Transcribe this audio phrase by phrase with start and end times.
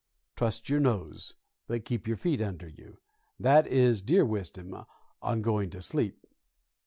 [0.35, 1.35] Trust your nose,
[1.67, 2.97] but keep your feet under you
[3.39, 4.75] that is deer wisdom
[5.21, 6.25] on going to sleep.